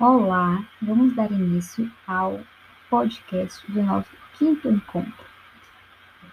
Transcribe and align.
Olá, 0.00 0.64
vamos 0.80 1.12
dar 1.16 1.28
início 1.32 1.90
ao 2.06 2.38
podcast 2.88 3.68
do 3.68 3.82
nosso 3.82 4.08
quinto 4.34 4.68
encontro. 4.68 5.26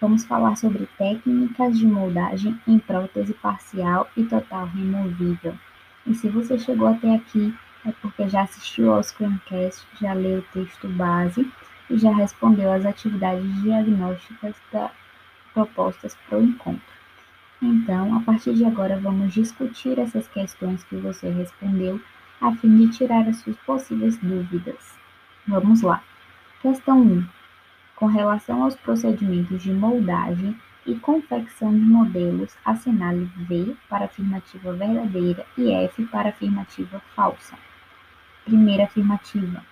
Vamos 0.00 0.24
falar 0.24 0.54
sobre 0.54 0.86
técnicas 0.96 1.76
de 1.76 1.84
moldagem 1.84 2.56
em 2.64 2.78
prótese 2.78 3.34
parcial 3.34 4.08
e 4.16 4.22
total 4.22 4.66
removível. 4.66 5.58
E 6.06 6.14
se 6.14 6.28
você 6.28 6.56
chegou 6.56 6.86
até 6.86 7.16
aqui, 7.16 7.52
é 7.84 7.90
porque 8.00 8.28
já 8.28 8.42
assistiu 8.42 8.94
ao 8.94 9.02
Screencast, 9.02 9.84
já 10.00 10.12
leu 10.12 10.38
o 10.38 10.52
texto 10.52 10.86
base 10.90 11.50
e 11.90 11.98
já 11.98 12.14
respondeu 12.14 12.70
às 12.70 12.86
atividades 12.86 13.62
diagnósticas 13.62 14.54
da, 14.72 14.92
propostas 15.52 16.16
para 16.28 16.38
o 16.38 16.44
encontro. 16.44 16.94
Então, 17.60 18.16
a 18.16 18.20
partir 18.20 18.54
de 18.54 18.64
agora, 18.64 18.96
vamos 19.00 19.34
discutir 19.34 19.98
essas 19.98 20.28
questões 20.28 20.84
que 20.84 20.94
você 20.94 21.30
respondeu 21.30 22.00
a 22.40 22.52
fim 22.52 22.76
de 22.76 22.96
tirar 22.96 23.28
as 23.28 23.36
suas 23.38 23.56
possíveis 23.58 24.16
dúvidas. 24.18 24.96
Vamos 25.46 25.82
lá. 25.82 26.02
Questão 26.60 27.00
1. 27.00 27.26
Com 27.94 28.06
relação 28.06 28.62
aos 28.62 28.74
procedimentos 28.74 29.62
de 29.62 29.72
moldagem 29.72 30.56
e 30.84 30.94
confecção 30.96 31.72
de 31.72 31.80
modelos, 31.80 32.56
assinale 32.64 33.30
V 33.48 33.76
para 33.88 34.04
afirmativa 34.04 34.72
verdadeira 34.72 35.46
e 35.56 35.72
F 35.72 36.04
para 36.06 36.28
afirmativa 36.28 37.00
falsa. 37.14 37.56
Primeira 38.44 38.84
afirmativa. 38.84 39.64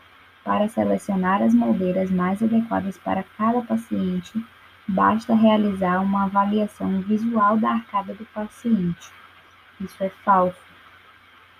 Para 0.42 0.69
selecionar 0.69 1.42
as 1.42 1.55
moldeiras 1.55 2.10
mais 2.10 2.42
adequadas 2.42 2.98
para 2.98 3.22
cada 3.36 3.62
paciente, 3.62 4.44
basta 4.86 5.34
realizar 5.34 6.00
uma 6.00 6.24
avaliação 6.24 7.00
visual 7.00 7.56
da 7.56 7.70
arcada 7.70 8.14
do 8.14 8.24
paciente. 8.27 9.10
Isso 9.80 10.02
é 10.02 10.08
falso, 10.24 10.73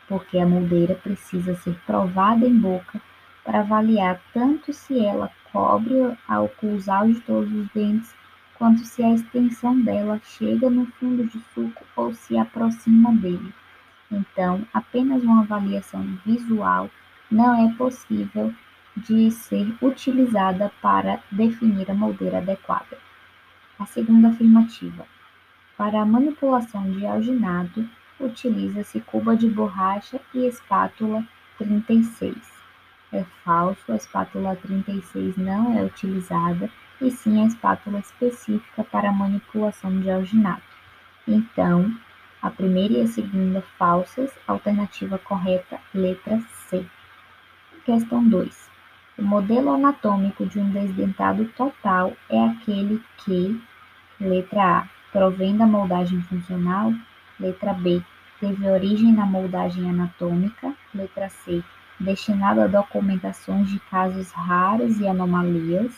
porque 0.09 0.39
a 0.39 0.47
moldeira 0.47 0.95
precisa 0.95 1.55
ser 1.57 1.79
provada 1.87 2.47
em 2.47 2.59
boca 2.59 3.01
para 3.45 3.61
avaliar 3.61 4.21
tanto 4.33 4.73
se 4.73 4.99
ela 5.05 5.31
cobre 5.53 6.17
a 6.27 6.41
oclusal 6.41 7.07
de 7.07 7.21
todos 7.21 7.53
os 7.53 7.69
dentes, 7.69 8.15
quanto 8.55 8.81
se 8.85 9.03
a 9.03 9.15
extensão 9.15 9.81
dela 9.81 10.21
chega 10.25 10.71
no 10.71 10.87
fundo 10.87 11.25
de 11.25 11.39
suco 11.55 11.85
ou 11.95 12.15
se 12.15 12.37
aproxima 12.39 13.13
dele. 13.13 13.55
Então, 14.11 14.67
apenas 14.73 15.23
uma 15.23 15.43
avaliação 15.43 16.19
visual 16.25 16.91
não 17.31 17.69
é 17.69 17.73
possível 17.75 18.55
de 18.97 19.31
ser 19.31 19.75
utilizada 19.83 20.71
para 20.81 21.21
definir 21.31 21.91
a 21.91 21.95
moldeira 21.95 22.39
adequada. 22.39 22.99
A 23.79 23.87
segunda 23.87 24.29
afirmativa. 24.29 25.05
Para 25.77 26.03
a 26.03 26.07
manipulação 26.07 26.93
de 26.93 27.05
alginado, 27.05 27.89
utiliza-se 28.21 29.01
cuba 29.01 29.37
de 29.37 29.49
borracha 29.49 30.21
e 30.33 30.47
espátula 30.47 31.25
36. 31.59 32.37
É 33.13 33.25
falso, 33.45 33.93
a 33.93 33.97
espátula 33.97 34.57
36 34.57 35.37
não 35.37 35.79
é 35.79 35.85
utilizada, 35.85 36.71
e 37.01 37.11
sim 37.11 37.43
a 37.43 37.47
espátula 37.47 37.99
específica 37.99 38.85
para 38.85 39.13
manipulação 39.13 40.01
de 40.01 40.11
alginado. 40.11 40.63
Então, 41.27 41.95
a 42.43 42.51
primeira 42.51 42.95
e 42.95 43.03
a 43.03 43.07
segunda 43.07 43.63
falsas, 43.79 44.31
alternativa 44.47 45.19
correta, 45.19 45.81
letra 45.95 46.41
C. 46.69 46.85
Questão 47.85 48.27
2. 48.29 48.71
O 49.17 49.23
modelo 49.23 49.73
anatômico 49.73 50.45
de 50.45 50.59
um 50.59 50.71
desdentado 50.71 51.47
total 51.57 52.13
é 52.29 52.45
aquele 52.45 53.03
que, 53.19 53.63
letra 54.21 54.81
A, 54.81 54.89
provém 55.13 55.57
da 55.57 55.67
moldagem 55.67 56.21
funcional, 56.23 56.93
letra 57.39 57.73
B, 57.73 58.03
teve 58.41 58.69
origem 58.69 59.13
na 59.13 59.27
moldagem 59.27 59.89
anatômica, 59.89 60.75
letra 60.95 61.29
C, 61.29 61.63
destinado 61.99 62.61
a 62.61 62.67
documentações 62.67 63.69
de 63.71 63.79
casos 63.81 64.31
raros 64.33 64.99
e 65.01 65.07
anomalias, 65.07 65.93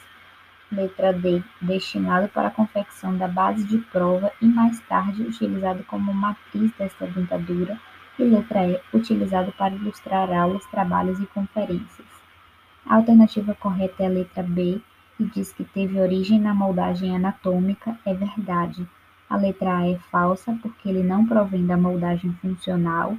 letra 0.70 1.12
D, 1.12 1.42
destinado 1.60 2.28
para 2.28 2.48
a 2.48 2.50
confecção 2.50 3.16
da 3.16 3.28
base 3.28 3.64
de 3.64 3.78
prova 3.78 4.32
e 4.40 4.46
mais 4.46 4.80
tarde 4.80 5.22
utilizado 5.22 5.84
como 5.84 6.12
matriz 6.12 6.72
desta 6.78 7.06
dentadura, 7.06 7.78
e 8.18 8.24
letra 8.24 8.66
E, 8.66 8.80
utilizado 8.92 9.52
para 9.52 9.74
ilustrar 9.74 10.30
aulas, 10.32 10.64
trabalhos 10.66 11.20
e 11.20 11.26
conferências. 11.26 12.06
A 12.84 12.96
alternativa 12.96 13.54
correta 13.54 14.02
é 14.02 14.06
a 14.06 14.10
letra 14.10 14.42
B, 14.42 14.80
que 15.16 15.24
diz 15.24 15.52
que 15.52 15.64
teve 15.64 16.00
origem 16.00 16.40
na 16.40 16.54
moldagem 16.54 17.14
anatômica, 17.14 17.98
é 18.04 18.14
verdade. 18.14 18.86
A 19.28 19.36
letra 19.36 19.78
A 19.78 19.88
é 19.88 19.98
falsa, 20.10 20.56
porque 20.62 20.88
ele 20.88 21.02
não 21.02 21.26
provém 21.26 21.66
da 21.66 21.76
moldagem 21.76 22.32
funcional. 22.40 23.16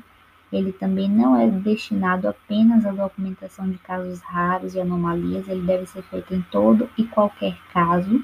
Ele 0.51 0.71
também 0.71 1.09
não 1.09 1.35
é 1.35 1.47
destinado 1.47 2.27
apenas 2.27 2.85
à 2.85 2.91
documentação 2.91 3.69
de 3.69 3.77
casos 3.79 4.21
raros 4.21 4.75
e 4.75 4.79
anomalias, 4.79 5.47
ele 5.47 5.65
deve 5.65 5.85
ser 5.85 6.01
feito 6.03 6.33
em 6.33 6.41
todo 6.43 6.89
e 6.97 7.03
qualquer 7.03 7.57
caso. 7.73 8.23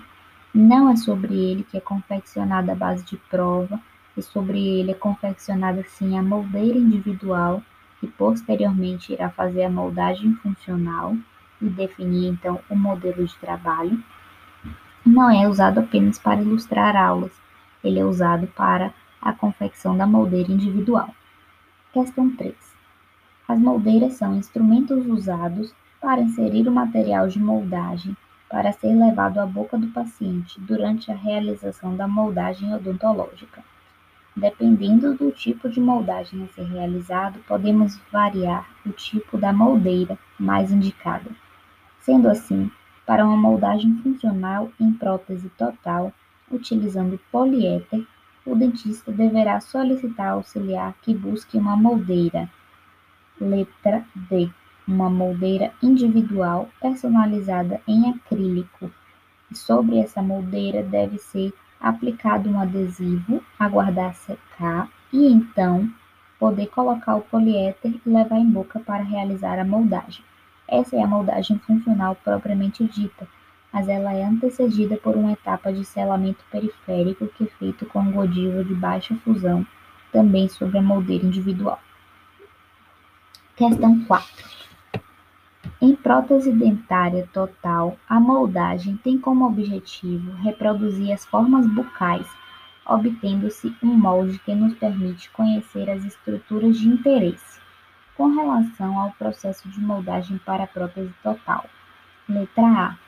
Não 0.54 0.90
é 0.90 0.96
sobre 0.96 1.34
ele 1.34 1.64
que 1.64 1.78
é 1.78 1.82
confeccionada 1.82 2.72
a 2.72 2.76
base 2.76 3.04
de 3.04 3.18
prova, 3.18 3.80
e 4.16 4.22
sobre 4.22 4.60
ele 4.60 4.92
é 4.92 4.96
confeccionada 4.96 5.84
sim 5.84 6.18
a 6.18 6.24
moldeira 6.24 6.78
individual, 6.78 7.62
que 8.00 8.08
posteriormente 8.08 9.14
irá 9.14 9.30
fazer 9.30 9.64
a 9.64 9.70
moldagem 9.70 10.34
funcional 10.36 11.16
e 11.62 11.70
definir 11.70 12.28
então 12.28 12.60
o 12.70 12.76
modelo 12.76 13.26
de 13.26 13.36
trabalho, 13.38 14.02
não 15.06 15.30
é 15.30 15.48
usado 15.48 15.80
apenas 15.80 16.18
para 16.18 16.42
ilustrar 16.42 16.96
aulas, 16.96 17.32
ele 17.84 18.00
é 18.00 18.06
usado 18.06 18.48
para 18.48 18.94
a 19.22 19.34
confecção 19.34 19.98
da 19.98 20.06
moldeira 20.06 20.52
individual. 20.52 21.10
Questão 21.92 22.36
3. 22.36 22.56
As 23.48 23.60
moldeiras 23.60 24.14
são 24.14 24.36
instrumentos 24.36 25.06
usados 25.06 25.74
para 26.02 26.22
inserir 26.22 26.68
o 26.68 26.72
material 26.72 27.28
de 27.28 27.40
moldagem 27.40 28.16
para 28.50 28.72
ser 28.72 28.94
levado 28.94 29.40
à 29.40 29.46
boca 29.46 29.78
do 29.78 29.88
paciente 29.88 30.60
durante 30.62 31.12
a 31.12 31.16
realização 31.16 31.96
da 31.96 32.08
moldagem 32.08 32.74
odontológica. 32.74 33.64
Dependendo 34.36 35.14
do 35.16 35.32
tipo 35.32 35.70
de 35.70 35.80
moldagem 35.80 36.44
a 36.44 36.48
ser 36.48 36.64
realizado, 36.64 37.40
podemos 37.48 38.00
variar 38.12 38.68
o 38.86 38.92
tipo 38.92 39.38
da 39.38 39.54
moldeira 39.54 40.18
mais 40.40 40.72
indicada. 40.72 41.30
Sendo 42.00 42.28
assim, 42.28 42.72
para 43.06 43.26
uma 43.26 43.38
moldagem 43.38 43.96
funcional 44.04 44.72
em 44.80 44.92
prótese 44.94 45.50
total, 45.50 46.12
utilizando 46.56 47.20
poliéter, 47.32 48.06
o 48.46 48.56
dentista 48.56 49.12
deverá 49.12 49.60
solicitar 49.60 50.32
auxiliar 50.32 50.94
que 51.02 51.14
busque 51.14 51.58
uma 51.58 51.76
moldeira. 51.78 52.50
Letra 53.40 54.06
D. 54.16 54.50
Uma 54.88 55.10
moldeira 55.10 55.74
individual 55.82 56.70
personalizada 56.82 57.82
em 57.88 58.10
acrílico. 58.10 58.92
E 59.50 59.56
sobre 59.56 60.00
essa 60.00 60.22
moldeira 60.22 60.84
deve 60.84 61.18
ser 61.18 61.54
aplicado 61.80 62.50
um 62.50 62.60
adesivo, 62.60 63.44
aguardar 63.58 64.14
secar 64.14 64.90
e 65.12 65.26
então 65.26 65.90
poder 66.40 66.68
colocar 66.68 67.16
o 67.16 67.22
poliéter 67.22 67.94
e 68.06 68.10
levar 68.10 68.38
em 68.38 68.50
boca 68.50 68.80
para 68.80 69.04
realizar 69.04 69.58
a 69.60 69.64
moldagem. 69.64 70.24
Essa 70.68 70.96
é 70.96 71.02
a 71.02 71.08
moldagem 71.08 71.58
funcional 71.60 72.16
propriamente 72.24 72.84
dita, 72.86 73.28
mas 73.74 73.90
ela 73.90 74.14
é 74.14 74.24
antecedida 74.24 74.96
por 74.98 75.16
uma 75.16 75.32
etapa 75.32 75.74
de 75.74 75.84
selamento 75.84 76.46
periférico 76.52 77.28
que 77.28 77.46
é 77.46 77.48
feito 77.48 77.88
com 77.88 78.12
godiva 78.12 78.64
de 78.64 78.76
baixa 78.76 79.16
fusão, 79.24 79.66
também 80.12 80.48
sobre 80.48 80.78
a 80.78 80.82
moldeira 80.82 81.26
individual. 81.26 81.80
Questão 83.56 84.06
4. 84.06 84.54
Em 85.82 85.96
prótese 85.96 86.52
dentária 86.52 87.28
total, 87.34 87.98
a 88.08 88.20
moldagem 88.20 88.96
tem 88.98 89.18
como 89.18 89.46
objetivo 89.46 90.32
reproduzir 90.34 91.12
as 91.12 91.26
formas 91.26 91.66
bucais, 91.68 92.28
obtendo-se 92.86 93.76
um 93.82 93.94
molde 93.94 94.40
que 94.40 94.54
nos 94.54 94.76
permite 94.76 95.30
conhecer 95.32 95.90
as 95.90 96.06
estruturas 96.06 96.78
de 96.78 96.88
interesse. 96.88 97.60
Com 98.16 98.28
relação 98.28 99.00
ao 99.00 99.12
processo 99.14 99.68
de 99.68 99.82
moldagem 99.82 100.38
para 100.46 100.68
prótese 100.68 101.14
total, 101.24 101.66
letra 102.30 102.66
A. 102.66 103.03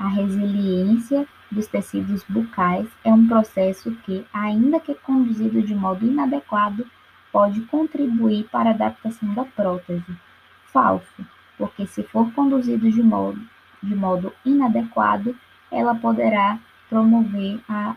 A 0.00 0.08
resiliência 0.08 1.28
dos 1.52 1.66
tecidos 1.66 2.24
bucais 2.26 2.88
é 3.04 3.12
um 3.12 3.28
processo 3.28 3.90
que, 3.96 4.24
ainda 4.32 4.80
que 4.80 4.94
conduzido 4.94 5.60
de 5.60 5.74
modo 5.74 6.06
inadequado, 6.06 6.86
pode 7.30 7.60
contribuir 7.66 8.48
para 8.50 8.70
a 8.70 8.72
adaptação 8.72 9.34
da 9.34 9.44
prótese. 9.44 10.16
Falso, 10.72 11.26
porque 11.58 11.86
se 11.86 12.02
for 12.02 12.32
conduzido 12.32 12.90
de 12.90 13.02
modo, 13.02 13.38
de 13.82 13.94
modo 13.94 14.32
inadequado, 14.42 15.36
ela 15.70 15.94
poderá 15.94 16.58
promover 16.88 17.60
a 17.68 17.94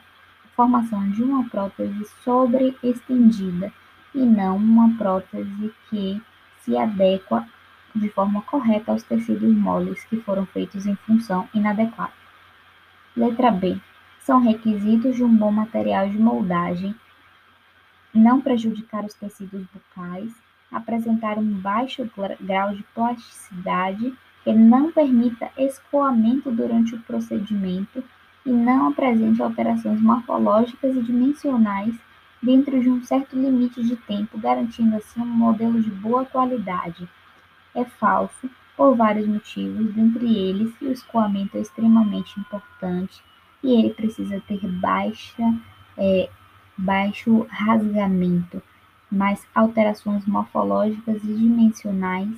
formação 0.57 1.09
de 1.09 1.23
uma 1.23 1.47
prótese 1.47 2.05
sobreestendida 2.21 3.71
e 4.13 4.25
não 4.25 4.57
uma 4.57 4.93
prótese 4.97 5.73
que 5.89 6.21
se 6.59 6.75
adequa 6.77 7.47
de 7.95 8.09
forma 8.09 8.41
correta 8.41 8.91
aos 8.91 9.03
tecidos 9.03 9.55
moles 9.55 10.03
que 10.05 10.17
foram 10.17 10.45
feitos 10.45 10.85
em 10.85 10.95
função 10.95 11.47
inadequada. 11.53 12.13
Letra 13.15 13.51
B. 13.51 13.77
São 14.19 14.39
requisitos 14.39 15.15
de 15.15 15.23
um 15.23 15.35
bom 15.35 15.51
material 15.51 16.09
de 16.09 16.17
moldagem 16.17 16.95
não 18.13 18.39
prejudicar 18.39 19.03
os 19.03 19.13
tecidos 19.15 19.65
bucais, 19.73 20.31
apresentar 20.71 21.37
um 21.37 21.51
baixo 21.51 22.09
grau 22.39 22.73
de 22.73 22.83
plasticidade 22.93 24.13
que 24.43 24.53
não 24.53 24.91
permita 24.91 25.49
escoamento 25.57 26.51
durante 26.51 26.95
o 26.95 26.99
procedimento 27.01 28.03
e 28.45 28.51
não 28.51 28.89
apresente 28.89 29.41
alterações 29.41 30.01
morfológicas 30.01 30.95
e 30.95 31.01
dimensionais 31.01 31.95
dentro 32.41 32.79
de 32.79 32.89
um 32.89 33.01
certo 33.03 33.35
limite 33.35 33.81
de 33.81 33.95
tempo, 33.95 34.37
garantindo 34.37 34.97
assim 34.97 35.21
um 35.21 35.25
modelo 35.25 35.81
de 35.81 35.89
boa 35.89 36.25
qualidade. 36.25 37.07
É 37.75 37.83
falso 37.85 38.49
por 38.75 38.95
vários 38.95 39.27
motivos, 39.27 39.93
dentre 39.93 40.35
eles 40.35 40.73
o 40.81 40.91
escoamento 40.91 41.57
é 41.57 41.61
extremamente 41.61 42.39
importante 42.39 43.23
e 43.63 43.73
ele 43.73 43.93
precisa 43.93 44.41
ter 44.47 44.59
baixa, 44.67 45.43
é, 45.97 46.29
baixo 46.77 47.45
rasgamento, 47.49 48.61
mas 49.11 49.45
alterações 49.53 50.25
morfológicas 50.25 51.23
e 51.23 51.33
dimensionais 51.33 52.29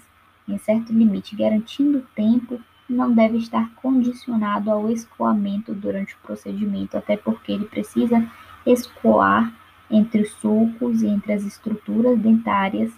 em 0.48 0.58
certo 0.58 0.94
limite, 0.94 1.36
garantindo 1.36 2.06
tempo 2.14 2.62
não 2.88 3.12
deve 3.12 3.38
estar 3.38 3.74
condicionado 3.76 4.70
ao 4.70 4.92
escoamento 4.92 5.74
durante 5.74 6.14
o 6.14 6.20
procedimento, 6.20 6.96
até 6.96 7.18
porque 7.18 7.52
ele 7.52 7.66
precisa 7.66 8.24
escoar 8.66 9.52
entre 9.90 10.22
os 10.22 10.32
sulcos 10.34 11.02
e 11.02 11.08
entre 11.08 11.34
as 11.34 11.44
estruturas 11.44 12.20
dentárias 12.20 12.92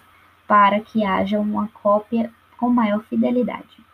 para 0.48 0.80
que 0.80 1.04
haja 1.04 1.38
uma 1.38 1.68
cópia 1.68 2.32
com 2.56 2.70
maior 2.70 3.04
fidelidade. 3.04 3.84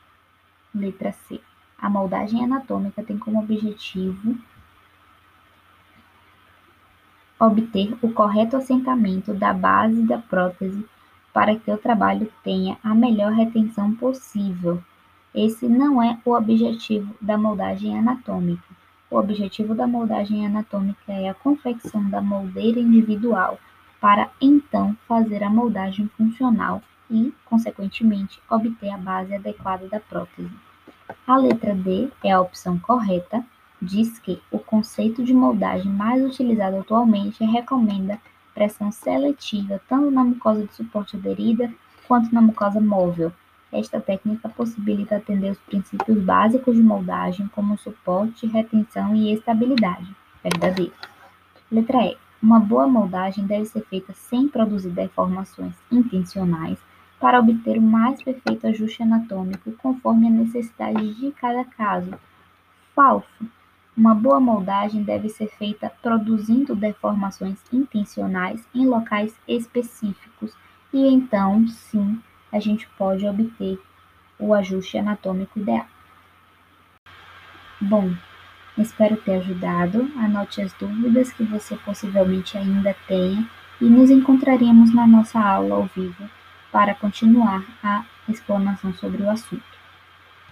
Letra 0.74 1.12
C. 1.12 1.40
A 1.76 1.90
moldagem 1.90 2.42
anatômica 2.42 3.02
tem 3.02 3.18
como 3.18 3.40
objetivo 3.40 4.38
obter 7.38 7.94
o 8.00 8.10
correto 8.12 8.56
assentamento 8.56 9.34
da 9.34 9.52
base 9.52 10.00
da 10.02 10.16
prótese 10.16 10.86
para 11.32 11.56
que 11.56 11.70
o 11.70 11.76
trabalho 11.76 12.32
tenha 12.44 12.78
a 12.82 12.94
melhor 12.94 13.32
retenção 13.32 13.92
possível. 13.92 14.80
Esse 15.34 15.68
não 15.68 16.00
é 16.00 16.16
o 16.24 16.32
objetivo 16.32 17.12
da 17.20 17.36
moldagem 17.36 17.98
anatômica. 17.98 18.64
O 19.10 19.16
objetivo 19.16 19.74
da 19.74 19.86
moldagem 19.86 20.46
anatômica 20.46 21.12
é 21.12 21.28
a 21.28 21.34
confecção 21.34 22.08
da 22.08 22.22
moldeira 22.22 22.78
individual, 22.78 23.58
para 24.04 24.28
então 24.38 24.94
fazer 25.08 25.42
a 25.42 25.48
moldagem 25.48 26.10
funcional 26.14 26.82
e, 27.10 27.32
consequentemente, 27.46 28.38
obter 28.50 28.90
a 28.90 28.98
base 28.98 29.34
adequada 29.34 29.88
da 29.88 29.98
prótese. 29.98 30.50
A 31.26 31.38
letra 31.38 31.74
D 31.74 32.10
é 32.22 32.30
a 32.30 32.38
opção 32.38 32.78
correta, 32.78 33.42
diz 33.80 34.18
que 34.18 34.42
o 34.50 34.58
conceito 34.58 35.24
de 35.24 35.32
moldagem 35.32 35.90
mais 35.90 36.22
utilizado 36.22 36.76
atualmente 36.76 37.42
recomenda 37.46 38.20
pressão 38.52 38.92
seletiva 38.92 39.80
tanto 39.88 40.10
na 40.10 40.22
mucosa 40.22 40.66
de 40.66 40.74
suporte 40.74 41.16
aderida 41.16 41.72
quanto 42.06 42.30
na 42.34 42.42
mucosa 42.42 42.82
móvel. 42.82 43.32
Esta 43.72 44.02
técnica 44.02 44.50
possibilita 44.50 45.16
atender 45.16 45.52
os 45.52 45.58
princípios 45.60 46.22
básicos 46.22 46.76
de 46.76 46.82
moldagem, 46.82 47.48
como 47.54 47.78
suporte, 47.78 48.46
retenção 48.46 49.16
e 49.16 49.32
estabilidade. 49.32 50.14
Verdadeiro. 50.42 50.92
Letra 51.72 52.04
E. 52.04 52.23
Uma 52.44 52.60
boa 52.60 52.86
moldagem 52.86 53.46
deve 53.46 53.64
ser 53.64 53.86
feita 53.86 54.12
sem 54.12 54.48
produzir 54.48 54.90
deformações 54.90 55.74
intencionais 55.90 56.78
para 57.18 57.40
obter 57.40 57.78
o 57.78 57.80
mais 57.80 58.22
perfeito 58.22 58.66
ajuste 58.66 59.02
anatômico 59.02 59.72
conforme 59.78 60.26
a 60.26 60.30
necessidade 60.30 61.14
de 61.14 61.32
cada 61.32 61.64
caso. 61.64 62.12
Falso. 62.94 63.46
Uma 63.96 64.14
boa 64.14 64.38
moldagem 64.38 65.02
deve 65.02 65.30
ser 65.30 65.48
feita 65.56 65.90
produzindo 66.02 66.76
deformações 66.76 67.58
intencionais 67.72 68.62
em 68.74 68.84
locais 68.86 69.34
específicos 69.48 70.54
e 70.92 70.98
então, 70.98 71.66
sim, 71.66 72.20
a 72.52 72.60
gente 72.60 72.86
pode 72.98 73.26
obter 73.26 73.80
o 74.38 74.52
ajuste 74.52 74.98
anatômico 74.98 75.58
ideal. 75.58 75.86
Bom, 77.80 78.14
espero 78.82 79.16
ter 79.16 79.36
ajudado. 79.36 80.10
Anote 80.16 80.62
as 80.62 80.72
dúvidas 80.72 81.32
que 81.32 81.44
você 81.44 81.76
possivelmente 81.76 82.56
ainda 82.58 82.94
tenha 83.06 83.48
e 83.80 83.84
nos 83.84 84.10
encontraremos 84.10 84.94
na 84.94 85.06
nossa 85.06 85.40
aula 85.40 85.76
ao 85.76 85.84
vivo 85.94 86.28
para 86.72 86.94
continuar 86.94 87.64
a 87.82 88.04
explanação 88.28 88.92
sobre 88.94 89.22
o 89.22 89.30
assunto. 89.30 89.73